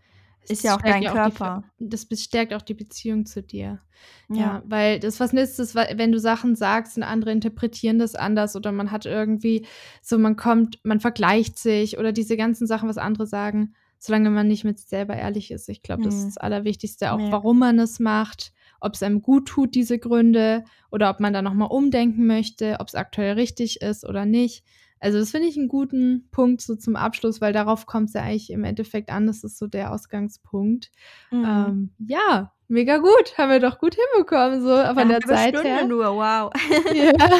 [0.48, 1.58] ist ja auch dein Körper.
[1.58, 3.80] Auch die, das bestärkt auch die Beziehung zu dir.
[4.28, 4.36] Ja.
[4.36, 8.54] ja, weil das was nützt es, wenn du Sachen sagst und andere interpretieren das anders
[8.54, 9.66] oder man hat irgendwie
[10.02, 14.48] so, man kommt, man vergleicht sich oder diese ganzen Sachen, was andere sagen, solange man
[14.48, 15.68] nicht mit sich selber ehrlich ist.
[15.68, 16.28] Ich glaube, das ist mhm.
[16.28, 17.32] das Allerwichtigste, auch ja.
[17.32, 21.42] warum man es macht, ob es einem gut tut, diese Gründe, oder ob man da
[21.42, 24.64] nochmal umdenken möchte, ob es aktuell richtig ist oder nicht.
[24.98, 28.22] Also das finde ich einen guten Punkt so zum Abschluss, weil darauf kommt es ja
[28.22, 29.26] eigentlich im Endeffekt an.
[29.26, 30.90] Das ist so der Ausgangspunkt.
[31.30, 31.44] Mhm.
[31.44, 33.36] Ähm, ja, mega gut.
[33.36, 35.86] Haben wir doch gut hinbekommen, so von ja, der Zeit Stunde her.
[35.86, 36.52] nur, wow.
[36.94, 37.30] ja.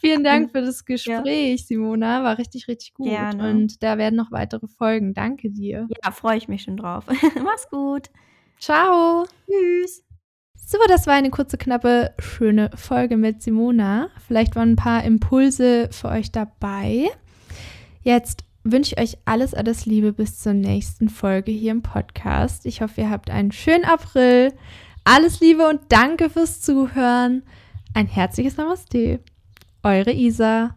[0.00, 1.66] Vielen Dank für das Gespräch, ja.
[1.66, 2.24] Simona.
[2.24, 3.08] War richtig, richtig gut.
[3.08, 3.50] Gerne.
[3.50, 5.14] Und da werden noch weitere Folgen.
[5.14, 5.86] Danke dir.
[6.02, 7.04] Ja, freue ich mich schon drauf.
[7.42, 8.10] Mach's gut.
[8.58, 9.26] Ciao.
[9.46, 10.04] Tschüss.
[10.56, 14.08] So, das war eine kurze, knappe, schöne Folge mit Simona.
[14.26, 17.10] Vielleicht waren ein paar Impulse für euch dabei.
[18.02, 22.66] Jetzt wünsche ich euch alles, alles Liebe bis zur nächsten Folge hier im Podcast.
[22.66, 24.52] Ich hoffe, ihr habt einen schönen April.
[25.04, 27.42] Alles Liebe und danke fürs Zuhören.
[27.92, 29.20] Ein herzliches Namaste.
[29.82, 30.76] Eure Isa.